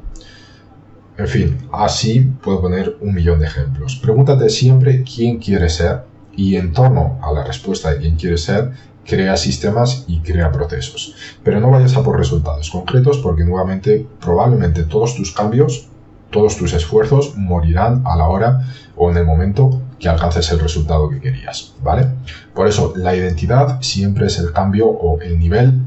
En 1.18 1.28
fin, 1.28 1.58
así 1.72 2.22
puedo 2.42 2.62
poner 2.62 2.98
un 3.02 3.14
millón 3.14 3.40
de 3.40 3.48
ejemplos. 3.48 3.98
Pregúntate 4.02 4.50
siempre 4.50 5.04
quién 5.04 5.40
quieres 5.40 5.76
ser 5.76 6.04
y 6.36 6.56
en 6.56 6.72
torno 6.72 7.20
a 7.22 7.34
la 7.34 7.44
respuesta 7.44 7.92
de 7.92 8.00
quién 8.00 8.16
quieres 8.16 8.44
ser, 8.44 8.72
crea 9.06 9.36
sistemas 9.36 10.06
y 10.08 10.20
crea 10.22 10.52
procesos. 10.52 11.16
Pero 11.44 11.60
no 11.60 11.70
vayas 11.70 11.96
a 11.98 12.04
por 12.04 12.18
resultados 12.18 12.70
concretos 12.70 13.18
porque 13.18 13.44
nuevamente 13.44 14.08
probablemente 14.20 14.84
todos 14.84 15.16
tus 15.16 15.34
cambios, 15.34 15.90
todos 16.30 16.56
tus 16.56 16.74
esfuerzos 16.74 17.36
morirán 17.36 18.04
a 18.06 18.16
la 18.16 18.28
hora 18.28 18.62
o 18.96 19.12
en 19.12 19.18
el 19.18 19.26
momento 19.26 19.82
que 20.02 20.10
alcances 20.10 20.52
el 20.52 20.60
resultado 20.60 21.10
que 21.10 21.22
querías, 21.22 21.76
¿vale? 21.84 22.08
Por 22.56 22.68
eso 22.68 22.94
la 22.96 23.16
identidad 23.16 23.80
siempre 23.82 24.26
es 24.26 24.40
el 24.40 24.52
cambio 24.52 24.88
o 24.88 25.22
el 25.22 25.38
nivel 25.38 25.80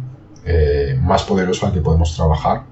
eh, 0.45 0.97
más 1.03 1.25
poderoso 1.25 1.67
al 1.67 1.73
que 1.73 1.81
podemos 1.81 2.15
trabajar 2.15 2.63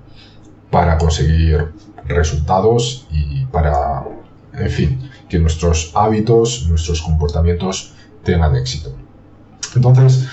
para 0.70 0.96
conseguir 0.98 1.72
resultados 2.06 3.08
y 3.10 3.44
para, 3.46 4.04
en 4.54 4.70
fin, 4.70 5.10
que 5.28 5.40
nuestros 5.40 5.90
hábitos, 5.94 6.68
nuestros 6.68 7.02
comportamientos 7.02 7.92
tengan 8.22 8.54
éxito. 8.54 8.94
Entonces, 9.74 10.28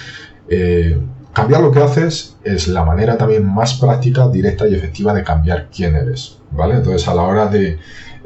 eh, 0.48 1.02
cambiar 1.34 1.62
lo 1.62 1.72
que 1.72 1.80
haces 1.80 2.38
es 2.44 2.68
la 2.68 2.86
manera 2.86 3.18
también 3.18 3.46
más 3.46 3.74
práctica, 3.74 4.28
directa 4.28 4.68
y 4.68 4.76
efectiva 4.76 5.14
de 5.16 5.24
cambiar 5.24 5.70
quién 5.76 5.96
eres, 5.96 6.38
¿vale? 6.52 6.76
Entonces, 6.76 7.08
a 7.08 7.16
la 7.16 7.24
hora 7.24 7.48
de 7.48 7.80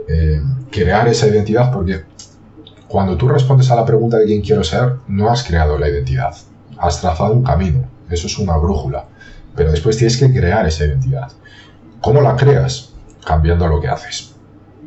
eh, 0.09 0.41
crear 0.69 1.07
esa 1.07 1.27
identidad, 1.27 1.71
porque 1.71 2.03
cuando 2.93 3.17
tú 3.17 3.27
respondes 3.27 3.71
a 3.71 3.75
la 3.75 3.85
pregunta 3.85 4.17
de 4.17 4.25
quién 4.25 4.43
quiero 4.43 4.63
ser, 4.63 4.97
no 5.07 5.31
has 5.31 5.41
creado 5.41 5.79
la 5.79 5.89
identidad, 5.89 6.35
has 6.77 7.01
trazado 7.01 7.33
un 7.33 7.41
camino, 7.41 7.89
eso 8.07 8.27
es 8.27 8.37
una 8.37 8.55
brújula, 8.57 9.05
pero 9.55 9.71
después 9.71 9.97
tienes 9.97 10.15
que 10.15 10.31
crear 10.31 10.67
esa 10.67 10.85
identidad. 10.85 11.31
¿Cómo 12.01 12.21
la 12.21 12.35
creas? 12.35 12.93
Cambiando 13.25 13.67
lo 13.67 13.81
que 13.81 13.87
haces, 13.87 14.35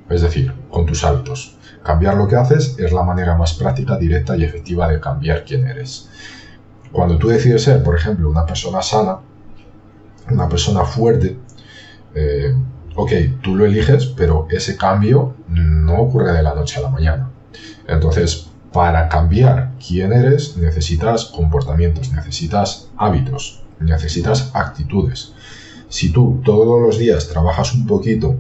es 0.08 0.22
decir, 0.22 0.54
con 0.70 0.86
tus 0.86 1.02
hábitos. 1.02 1.58
Cambiar 1.82 2.14
lo 2.14 2.28
que 2.28 2.36
haces 2.36 2.76
es 2.78 2.92
la 2.92 3.02
manera 3.02 3.36
más 3.36 3.54
práctica, 3.54 3.98
directa 3.98 4.36
y 4.36 4.44
efectiva 4.44 4.86
de 4.86 5.00
cambiar 5.00 5.44
quién 5.44 5.66
eres. 5.66 6.08
Cuando 6.92 7.18
tú 7.18 7.26
decides 7.26 7.64
ser, 7.64 7.82
por 7.82 7.96
ejemplo, 7.96 8.30
una 8.30 8.46
persona 8.46 8.82
sana, 8.82 9.18
una 10.30 10.48
persona 10.48 10.84
fuerte, 10.84 11.36
eh, 12.14 12.54
ok, 12.94 13.10
tú 13.42 13.56
lo 13.56 13.66
eliges, 13.66 14.06
pero 14.06 14.46
ese 14.48 14.76
cambio 14.76 15.34
no 15.48 16.02
ocurre 16.02 16.32
de 16.34 16.44
la 16.44 16.54
noche 16.54 16.78
a 16.78 16.82
la 16.82 16.90
mañana. 16.90 17.30
Entonces, 17.86 18.48
para 18.72 19.08
cambiar 19.08 19.72
quién 19.86 20.12
eres, 20.12 20.56
necesitas 20.56 21.26
comportamientos, 21.26 22.12
necesitas 22.12 22.88
hábitos, 22.96 23.62
necesitas 23.80 24.50
actitudes. 24.54 25.32
Si 25.88 26.10
tú 26.10 26.40
todos 26.44 26.80
los 26.80 26.98
días 26.98 27.28
trabajas 27.28 27.74
un 27.74 27.86
poquito 27.86 28.36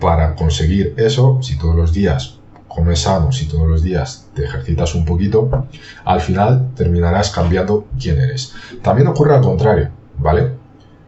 para 0.00 0.34
conseguir 0.34 0.94
eso, 0.96 1.38
si 1.42 1.58
todos 1.58 1.76
los 1.76 1.92
días 1.92 2.38
comes 2.66 3.00
sano, 3.00 3.32
si 3.32 3.46
todos 3.46 3.66
los 3.68 3.82
días 3.82 4.28
te 4.34 4.44
ejercitas 4.44 4.94
un 4.94 5.04
poquito, 5.04 5.66
al 6.04 6.20
final 6.20 6.70
terminarás 6.74 7.30
cambiando 7.30 7.86
quién 8.00 8.18
eres. 8.20 8.54
También 8.82 9.08
ocurre 9.08 9.34
al 9.34 9.42
contrario, 9.42 9.90
¿vale? 10.18 10.52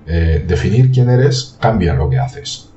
Eh, 0.07 0.45
definir 0.47 0.91
quién 0.91 1.11
eres 1.11 1.57
cambia 1.61 1.95
lo 1.95 2.09
que 2.09 2.19
haces. 2.19 2.71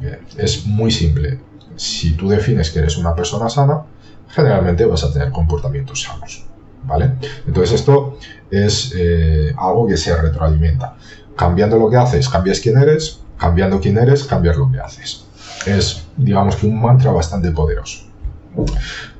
Eh, 0.00 0.20
es 0.36 0.66
muy 0.66 0.90
simple. 0.90 1.40
Si 1.76 2.12
tú 2.12 2.28
defines 2.28 2.70
que 2.70 2.78
eres 2.80 2.96
una 2.96 3.14
persona 3.14 3.48
sana, 3.48 3.82
generalmente 4.28 4.84
vas 4.84 5.04
a 5.04 5.12
tener 5.12 5.30
comportamientos 5.30 6.02
sanos, 6.02 6.44
¿vale? 6.84 7.12
Entonces 7.46 7.80
esto 7.80 8.18
es 8.50 8.92
eh, 8.96 9.54
algo 9.56 9.86
que 9.86 9.96
se 9.96 10.16
retroalimenta. 10.16 10.96
Cambiando 11.36 11.78
lo 11.78 11.88
que 11.88 11.96
haces, 11.96 12.28
cambias 12.28 12.60
quién 12.60 12.78
eres, 12.78 13.20
cambiando 13.38 13.80
quién 13.80 13.96
eres, 13.98 14.24
cambias 14.24 14.56
lo 14.56 14.70
que 14.70 14.80
haces. 14.80 15.24
Es, 15.66 16.06
digamos 16.16 16.56
que 16.56 16.66
un 16.66 16.80
mantra 16.80 17.12
bastante 17.12 17.50
poderoso. 17.50 18.06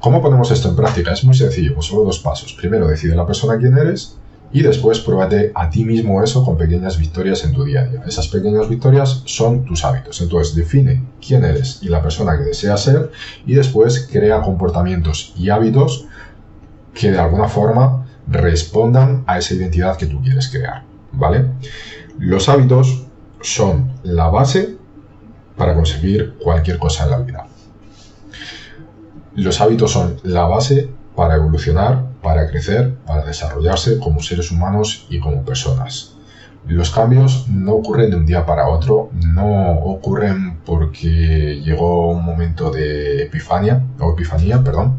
¿Cómo 0.01 0.21
ponemos 0.21 0.51
esto 0.51 0.69
en 0.69 0.77
práctica? 0.77 1.13
Es 1.13 1.23
muy 1.25 1.35
sencillo, 1.35 1.75
pues 1.75 1.87
solo 1.87 2.05
dos 2.05 2.19
pasos. 2.19 2.55
Primero 2.55 2.89
decide 2.89 3.15
la 3.15 3.27
persona 3.27 3.59
quién 3.59 3.77
eres 3.77 4.17
y 4.53 4.63
después 4.63 5.01
pruébate 5.01 5.53
a 5.55 5.69
ti 5.69 5.85
mismo 5.85 6.23
eso 6.23 6.45
con 6.45 6.57
pequeñas 6.57 6.99
victorias 6.99 7.45
en 7.45 7.53
tu 7.53 7.65
día 7.65 7.83
a 7.83 7.87
día. 7.87 8.03
Esas 8.07 8.29
pequeñas 8.29 8.69
victorias 8.69 9.23
son 9.27 9.65
tus 9.65 9.85
hábitos. 9.85 10.21
Entonces 10.21 10.55
define 10.55 11.03
quién 11.25 11.45
eres 11.45 11.81
y 11.83 11.89
la 11.89 12.03
persona 12.03 12.37
que 12.39 12.45
deseas 12.45 12.83
ser 12.83 13.11
y 13.47 13.55
después 13.55 14.09
crea 14.11 14.41
comportamientos 14.41 15.35
y 15.37 15.51
hábitos 15.51 16.07
que 16.95 17.11
de 17.11 17.19
alguna 17.19 17.49
forma 17.49 18.07
respondan 18.27 19.25
a 19.27 19.39
esa 19.39 19.55
identidad 19.55 19.97
que 19.97 20.07
tú 20.07 20.21
quieres 20.23 20.49
crear. 20.49 20.83
¿Vale? 21.13 21.47
Los 22.19 22.49
hábitos 22.49 23.05
son 23.41 23.93
la 24.03 24.29
base 24.29 24.77
para 25.57 25.75
conseguir 25.75 26.35
cualquier 26.43 26.79
cosa 26.79 27.05
en 27.05 27.11
la 27.11 27.19
vida. 27.19 27.47
Los 29.35 29.61
hábitos 29.61 29.93
son 29.93 30.17
la 30.25 30.45
base 30.45 30.89
para 31.15 31.37
evolucionar, 31.37 32.08
para 32.29 32.47
crecer, 32.47 32.95
para 33.07 33.25
desarrollarse 33.25 33.99
como 33.99 34.21
seres 34.21 34.51
humanos 34.51 35.07
y 35.09 35.19
como 35.19 35.47
personas. 35.47 36.13
Los 36.67 36.91
cambios 36.91 37.49
no 37.49 37.73
ocurren 37.73 38.11
de 38.11 38.17
un 38.17 38.27
día 38.27 38.45
para 38.45 38.69
otro, 38.69 39.09
no 39.35 39.79
ocurren 39.79 40.59
porque 40.67 41.63
llegó 41.65 42.11
un 42.11 42.23
momento 42.23 42.71
de 42.71 43.23
epifania, 43.23 43.83
o 43.99 44.13
epifanía, 44.13 44.63
perdón. 44.63 44.99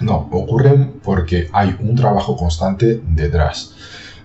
No, 0.00 0.28
ocurren 0.30 1.00
porque 1.02 1.48
hay 1.52 1.76
un 1.80 1.96
trabajo 1.96 2.36
constante 2.36 3.02
detrás. 3.04 3.74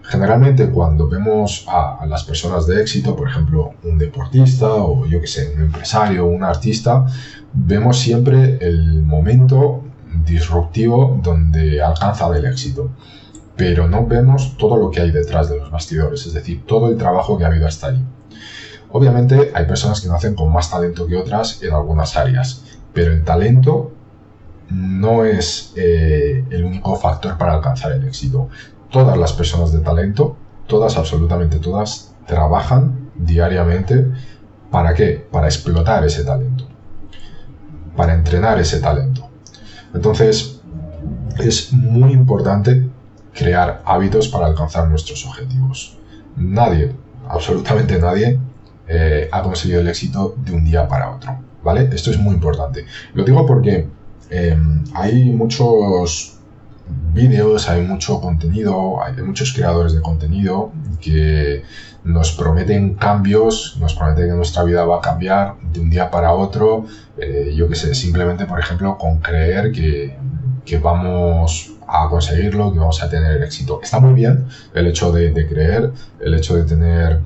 Generalmente 0.04 0.70
cuando 0.70 1.10
vemos 1.10 1.66
a, 1.68 2.06
las 2.06 2.24
personas 2.26 2.68
de 2.68 2.80
éxito, 2.80 3.16
por 3.16 3.28
ejemplo, 3.28 3.72
un 3.84 3.98
deportista 3.98 4.68
o 4.72 5.08
yo 5.08 5.20
que 5.20 5.26
sé, 5.26 5.52
un 5.56 5.64
empresario, 5.64 6.28
un 6.28 6.44
artista, 6.44 7.08
vemos 7.54 7.98
siempre 7.98 8.60
el 8.62 9.02
momento 9.02 9.87
disruptivo 10.26 11.20
donde 11.22 11.82
alcanza 11.82 12.28
el 12.36 12.46
éxito. 12.46 12.92
Pero 13.56 13.88
no 13.88 14.06
vemos 14.06 14.56
todo 14.58 14.78
lo 14.78 14.92
que 14.92 15.02
hay 15.02 15.12
detrás 15.12 15.50
de 15.50 15.58
los 15.58 15.72
bastidores, 15.72 16.26
es 16.28 16.34
decir, 16.34 16.64
todo 16.66 16.90
el 16.90 16.98
trabajo 16.98 17.38
que 17.38 17.44
ha 17.44 17.48
habido 17.48 17.68
hasta 17.68 17.88
ahí. 17.88 18.06
Obviamente 18.92 19.52
hay 19.54 19.66
personas 19.66 20.00
que 20.00 20.08
nacen 20.08 20.36
con 20.36 20.54
más 20.54 20.70
talento 20.70 21.08
que 21.08 21.16
otras 21.16 21.62
en 21.64 21.74
algunas 21.74 22.16
áreas, 22.16 22.64
pero 22.94 23.12
el 23.12 23.24
talento 23.24 23.92
no 24.70 25.26
es 25.26 25.74
eh, 25.76 26.46
el 26.52 26.66
único 26.66 26.96
factor 26.98 27.38
para 27.38 27.56
alcanzar 27.56 27.94
el 27.94 28.06
éxito 28.06 28.50
todas 28.90 29.18
las 29.18 29.34
personas 29.34 29.72
de 29.72 29.80
talento, 29.80 30.38
todas, 30.68 30.98
absolutamente 30.98 31.60
todas, 31.60 32.14
trabajan 32.26 33.10
diariamente. 33.16 34.12
¿Para 34.72 34.94
qué? 34.94 35.26
Para 35.32 35.48
explotar 35.48 36.04
ese 36.06 36.24
talento. 36.24 36.68
Para 37.96 38.14
entrenar 38.14 38.60
ese 38.60 38.80
talento. 38.80 39.17
Entonces, 39.98 40.62
es 41.40 41.74
muy 41.74 42.12
importante 42.12 42.88
crear 43.34 43.82
hábitos 43.84 44.28
para 44.28 44.46
alcanzar 44.46 44.88
nuestros 44.88 45.26
objetivos. 45.26 45.98
Nadie, 46.36 46.92
absolutamente 47.28 47.98
nadie, 47.98 48.40
eh, 48.88 49.28
ha 49.32 49.42
conseguido 49.42 49.82
el 49.82 49.88
éxito 49.88 50.36
de 50.38 50.52
un 50.54 50.64
día 50.64 50.88
para 50.88 51.16
otro. 51.16 51.36
¿Vale? 51.64 51.90
Esto 51.92 52.12
es 52.12 52.20
muy 52.20 52.36
importante. 52.36 52.86
Lo 53.16 53.24
digo 53.24 53.44
porque 53.48 53.88
eh, 54.30 54.58
hay 54.94 55.32
muchos 55.32 56.37
vídeos, 57.14 57.70
hay 57.70 57.82
mucho 57.82 58.22
contenido, 58.22 59.04
hay 59.04 59.14
muchos 59.24 59.54
creadores 59.54 59.94
de 59.94 60.02
contenido 60.02 60.72
que 61.02 61.64
nos 62.04 62.32
prometen 62.32 62.96
cambios, 62.96 63.78
nos 63.80 63.94
prometen 63.94 64.30
que 64.30 64.36
nuestra 64.36 64.64
vida 64.64 64.86
va 64.86 64.98
a 64.98 65.02
cambiar 65.02 65.56
de 65.74 65.80
un 65.80 65.90
día 65.90 66.10
para 66.10 66.32
otro, 66.34 66.86
eh, 67.18 67.54
yo 67.56 67.68
qué 67.68 67.76
sé, 67.76 67.94
simplemente, 67.96 68.46
por 68.46 68.60
ejemplo, 68.60 68.98
con 68.98 69.20
creer 69.20 69.72
que, 69.72 70.16
que, 70.64 70.78
vamos 70.78 71.74
a 71.88 72.08
conseguirlo, 72.10 72.72
que 72.72 72.80
vamos 72.80 73.02
a 73.04 73.10
tener 73.10 73.42
éxito. 73.44 73.80
Está 73.82 74.00
muy 74.00 74.14
bien 74.14 74.46
el 74.74 74.88
hecho 74.88 75.12
de, 75.12 75.48
creer, 75.48 75.92
el 76.20 76.34
hecho 76.34 76.56
de 76.56 76.64
tener 76.64 77.20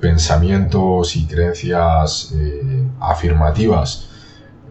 pensamientos 0.00 1.16
y 1.16 1.26
creencias 1.26 2.32
eh, 2.34 2.82
afirmativas 3.00 4.08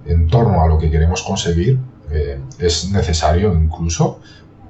en 0.06 0.28
torno 0.28 0.62
a 0.62 0.68
lo 0.68 0.78
que 0.78 0.92
queremos 0.92 1.24
conseguir, 1.24 1.80
es 2.60 2.90
necesario 2.92 3.54
incluso, 3.54 4.20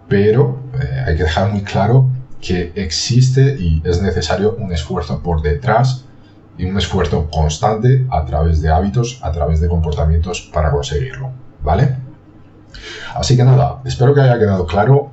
pero 0.07 0.59
eh, 0.79 1.03
hay 1.07 1.15
que 1.15 1.23
dejar 1.23 1.51
muy 1.51 1.61
claro 1.61 2.09
que 2.41 2.73
existe 2.75 3.55
y 3.57 3.81
es 3.85 4.01
necesario 4.01 4.55
un 4.59 4.73
esfuerzo 4.73 5.21
por 5.21 5.41
detrás 5.41 6.05
y 6.57 6.65
un 6.65 6.77
esfuerzo 6.77 7.29
constante 7.31 8.05
a 8.11 8.25
través 8.25 8.61
de 8.61 8.69
hábitos, 8.69 9.19
a 9.21 9.31
través 9.31 9.59
de 9.59 9.67
comportamientos 9.67 10.41
para 10.41 10.71
conseguirlo, 10.71 11.31
¿vale? 11.63 11.95
Así 13.15 13.37
que 13.37 13.43
nada, 13.43 13.81
espero 13.85 14.13
que 14.13 14.21
haya 14.21 14.37
quedado 14.37 14.65
claro 14.65 15.11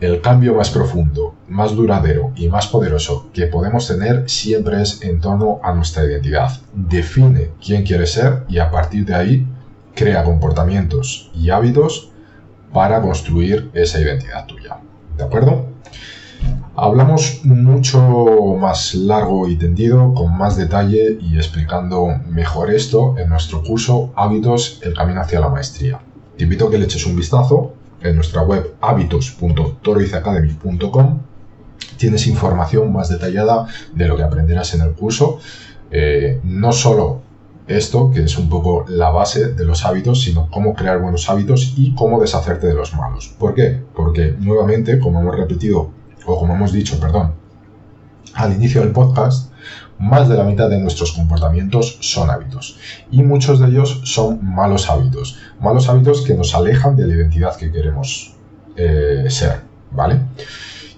el 0.00 0.20
cambio 0.22 0.54
más 0.54 0.70
profundo, 0.70 1.34
más 1.48 1.74
duradero 1.74 2.32
y 2.34 2.48
más 2.48 2.66
poderoso 2.66 3.28
que 3.34 3.46
podemos 3.46 3.86
tener 3.86 4.28
siempre 4.28 4.80
es 4.80 5.02
en 5.02 5.20
torno 5.20 5.60
a 5.62 5.74
nuestra 5.74 6.04
identidad. 6.04 6.52
Define 6.72 7.50
quién 7.62 7.84
quieres 7.84 8.12
ser 8.12 8.44
y 8.48 8.58
a 8.58 8.70
partir 8.70 9.04
de 9.04 9.14
ahí 9.14 9.46
crea 9.94 10.24
comportamientos 10.24 11.30
y 11.34 11.50
hábitos 11.50 12.10
para 12.72 13.00
construir 13.00 13.70
esa 13.74 14.00
identidad 14.00 14.46
tuya. 14.46 14.78
¿De 15.16 15.22
acuerdo? 15.24 15.70
Hablamos 16.76 17.40
mucho 17.44 18.00
más 18.58 18.94
largo 18.94 19.48
y 19.48 19.56
tendido, 19.56 20.14
con 20.14 20.38
más 20.38 20.56
detalle 20.56 21.18
y 21.20 21.36
explicando 21.36 22.06
mejor 22.28 22.72
esto 22.72 23.16
en 23.18 23.28
nuestro 23.28 23.62
curso 23.62 24.14
Hábitos, 24.16 24.80
el 24.82 24.94
camino 24.94 25.20
hacia 25.20 25.40
la 25.40 25.50
maestría. 25.50 26.00
Te 26.38 26.44
invito 26.44 26.68
a 26.68 26.70
que 26.70 26.78
le 26.78 26.86
eches 26.86 27.04
un 27.04 27.16
vistazo 27.16 27.74
en 28.00 28.16
nuestra 28.16 28.40
web 28.42 28.76
hábitos.toroizacademy.com. 28.80 31.18
Tienes 31.98 32.26
información 32.26 32.90
más 32.92 33.10
detallada 33.10 33.66
de 33.92 34.08
lo 34.08 34.16
que 34.16 34.22
aprenderás 34.22 34.72
en 34.74 34.80
el 34.80 34.92
curso. 34.92 35.38
Eh, 35.90 36.40
no 36.44 36.72
solo 36.72 37.20
esto, 37.76 38.10
que 38.10 38.24
es 38.24 38.38
un 38.38 38.48
poco 38.48 38.84
la 38.88 39.10
base 39.10 39.52
de 39.54 39.64
los 39.64 39.84
hábitos, 39.84 40.22
sino 40.22 40.48
cómo 40.50 40.74
crear 40.74 41.00
buenos 41.00 41.28
hábitos 41.28 41.74
y 41.76 41.94
cómo 41.94 42.20
deshacerte 42.20 42.66
de 42.66 42.74
los 42.74 42.94
malos. 42.94 43.34
¿Por 43.38 43.54
qué? 43.54 43.80
Porque 43.94 44.34
nuevamente, 44.38 44.98
como 44.98 45.20
hemos 45.20 45.36
repetido, 45.36 45.90
o 46.26 46.38
como 46.38 46.54
hemos 46.54 46.72
dicho, 46.72 46.98
perdón, 47.00 47.34
al 48.34 48.52
inicio 48.52 48.80
del 48.80 48.92
podcast, 48.92 49.50
más 49.98 50.28
de 50.28 50.36
la 50.36 50.44
mitad 50.44 50.70
de 50.70 50.78
nuestros 50.78 51.12
comportamientos 51.12 51.98
son 52.00 52.30
hábitos 52.30 52.78
y 53.10 53.22
muchos 53.22 53.60
de 53.60 53.66
ellos 53.68 54.00
son 54.04 54.38
malos 54.42 54.88
hábitos, 54.88 55.38
malos 55.60 55.88
hábitos 55.88 56.22
que 56.22 56.34
nos 56.34 56.54
alejan 56.54 56.96
de 56.96 57.06
la 57.06 57.14
identidad 57.14 57.56
que 57.56 57.70
queremos 57.70 58.34
eh, 58.76 59.26
ser, 59.28 59.60
¿vale? 59.90 60.20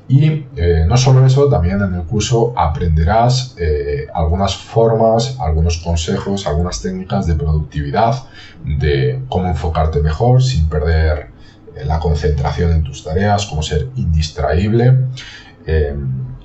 Y 0.09 0.47
eh, 0.57 0.85
no 0.87 0.97
solo 0.97 1.25
eso, 1.25 1.49
también 1.49 1.81
en 1.81 1.95
el 1.95 2.03
curso 2.03 2.53
aprenderás 2.57 3.55
eh, 3.59 4.09
algunas 4.13 4.57
formas, 4.57 5.37
algunos 5.41 5.79
consejos, 5.79 6.47
algunas 6.47 6.83
técnicas 6.83 7.27
de 7.27 7.35
productividad, 7.35 8.25
de 8.65 9.23
cómo 9.29 9.47
enfocarte 9.47 10.01
mejor 10.01 10.43
sin 10.43 10.69
perder 10.69 11.31
la 11.87 11.99
concentración 11.99 12.73
en 12.73 12.83
tus 12.83 13.03
tareas, 13.03 13.47
cómo 13.47 13.63
ser 13.63 13.89
indistraíble 13.97 15.07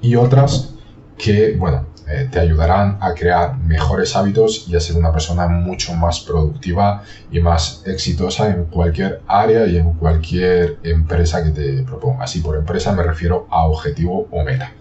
y 0.01 0.15
otras 0.15 0.73
que, 1.17 1.55
bueno, 1.57 1.85
eh, 2.09 2.29
te 2.31 2.39
ayudarán 2.39 2.97
a 3.01 3.13
crear 3.13 3.57
mejores 3.57 4.15
hábitos 4.15 4.65
y 4.69 4.75
a 4.77 4.79
ser 4.79 4.95
una 4.95 5.11
persona 5.11 5.47
mucho 5.47 5.93
más 5.93 6.21
productiva 6.21 7.03
y 7.31 7.41
más 7.41 7.83
exitosa 7.85 8.49
en 8.49 8.65
cualquier 8.65 9.21
área 9.27 9.67
y 9.67 9.77
en 9.77 9.91
cualquier 9.93 10.77
empresa 10.83 11.43
que 11.43 11.49
te 11.49 11.83
propongas. 11.83 12.33
Y 12.37 12.39
por 12.39 12.55
empresa 12.55 12.93
me 12.93 13.03
refiero 13.03 13.47
a 13.49 13.65
objetivo 13.65 14.27
o 14.31 14.43
meta. 14.43 14.71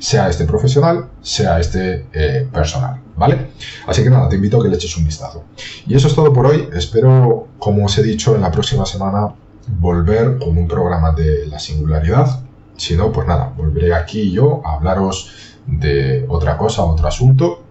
Sea 0.00 0.28
este 0.28 0.44
profesional, 0.44 1.08
sea 1.20 1.60
este 1.60 2.06
eh, 2.12 2.48
personal, 2.52 3.00
¿vale? 3.16 3.52
Así 3.86 4.02
que 4.02 4.10
nada, 4.10 4.28
te 4.28 4.34
invito 4.34 4.58
a 4.58 4.62
que 4.64 4.68
le 4.68 4.74
eches 4.74 4.96
un 4.96 5.04
vistazo. 5.04 5.44
Y 5.86 5.94
eso 5.94 6.08
es 6.08 6.14
todo 6.16 6.32
por 6.32 6.46
hoy. 6.46 6.68
Espero, 6.74 7.46
como 7.58 7.86
os 7.86 7.96
he 7.96 8.02
dicho, 8.02 8.34
en 8.34 8.42
la 8.42 8.50
próxima 8.50 8.84
semana 8.86 9.34
volver 9.68 10.38
con 10.38 10.58
un 10.58 10.66
programa 10.66 11.12
de 11.12 11.46
la 11.46 11.60
singularidad. 11.60 12.40
Si 12.76 12.96
no, 12.96 13.12
pues 13.12 13.28
nada, 13.28 13.52
volveré 13.56 13.94
aquí 13.94 14.32
yo 14.32 14.62
a 14.64 14.74
hablaros 14.74 15.51
de 15.66 16.26
otra 16.28 16.56
cosa, 16.56 16.82
otro 16.84 17.06
asunto. 17.06 17.62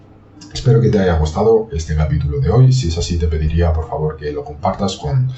Espero 0.54 0.82
que 0.82 0.90
te 0.90 1.00
haya 1.00 1.18
gustado 1.18 1.70
este 1.72 1.96
capítulo 1.96 2.40
de 2.40 2.50
hoy. 2.50 2.74
Si 2.74 2.90
es 2.90 2.98
así, 2.98 3.18
te 3.18 3.28
pediría 3.28 3.72
por 3.72 3.88
favor 3.88 4.18
que 4.18 4.32
lo 4.32 4.44
compartas 4.44 4.98
con 4.98 5.30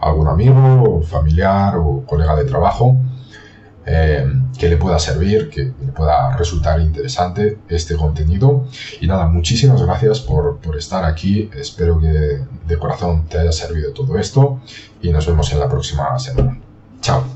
algún 0.00 0.28
amigo, 0.28 1.02
familiar 1.02 1.76
o 1.78 2.04
colega 2.06 2.34
de 2.36 2.44
trabajo 2.44 2.96
eh, 3.88 4.26
que 4.58 4.68
le 4.68 4.76
pueda 4.76 4.98
servir, 4.98 5.48
que 5.48 5.62
le 5.62 5.92
pueda 5.94 6.36
resultar 6.36 6.80
interesante 6.80 7.58
este 7.68 7.96
contenido. 7.96 8.66
Y 9.00 9.06
nada, 9.06 9.26
muchísimas 9.28 9.80
gracias 9.80 10.20
por, 10.20 10.58
por 10.58 10.76
estar 10.76 11.04
aquí. 11.04 11.48
Espero 11.54 12.00
que 12.00 12.08
de 12.66 12.78
corazón 12.78 13.26
te 13.28 13.38
haya 13.38 13.52
servido 13.52 13.92
todo 13.92 14.18
esto 14.18 14.60
y 15.00 15.10
nos 15.10 15.26
vemos 15.26 15.52
en 15.52 15.60
la 15.60 15.68
próxima 15.68 16.18
semana. 16.18 16.58
Chao. 17.00 17.35